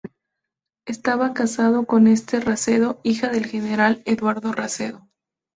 Estaba 0.87 1.31
casado 1.35 1.85
con 1.85 2.07
Esther 2.07 2.43
Racedo, 2.43 2.99
hija 3.03 3.27
del 3.29 3.45
general 3.45 4.01
Eduardo 4.07 4.51
Racedo. 4.51 5.07